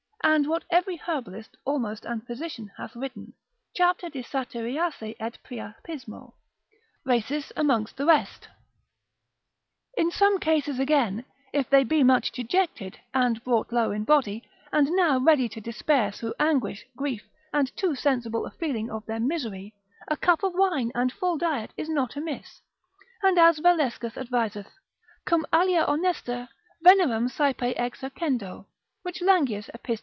and 0.23 0.47
what 0.47 0.63
every 0.69 0.97
herbalist 0.97 1.57
almost 1.65 2.05
and 2.05 2.25
physician 2.27 2.69
hath 2.77 2.95
written, 2.95 3.33
cap. 3.75 3.97
de 3.99 4.21
Satyriasi 4.21 5.15
et 5.19 5.39
Priapismo; 5.43 6.35
Rhasis 7.03 7.51
amongst 7.57 7.97
the 7.97 8.05
rest. 8.05 8.47
In 9.97 10.11
some 10.11 10.39
cases 10.39 10.77
again, 10.79 11.25
if 11.51 11.67
they 11.71 11.83
be 11.83 12.03
much 12.03 12.31
dejected, 12.31 12.99
and 13.15 13.43
brought 13.43 13.73
low 13.73 13.89
in 13.91 14.03
body, 14.03 14.43
and 14.71 14.89
now 14.91 15.19
ready 15.19 15.49
to 15.49 15.59
despair 15.59 16.11
through 16.11 16.35
anguish, 16.39 16.85
grief, 16.95 17.23
and 17.51 17.75
too 17.75 17.95
sensible 17.95 18.45
a 18.45 18.51
feeling 18.51 18.91
of 18.91 19.03
their 19.07 19.19
misery, 19.19 19.73
a 20.07 20.15
cup 20.15 20.43
of 20.43 20.53
wine 20.53 20.91
and 20.93 21.11
full 21.11 21.35
diet 21.35 21.71
is 21.77 21.89
not 21.89 22.15
amiss, 22.15 22.61
and 23.23 23.39
as 23.39 23.59
Valescus 23.59 24.13
adviseth, 24.15 24.69
cum 25.25 25.45
alia 25.51 25.83
honesta 25.83 26.47
venerem 26.85 27.27
saepe 27.27 27.75
exercendo, 27.75 28.65
which 29.01 29.19
Langius 29.19 29.67
epist. 29.73 29.99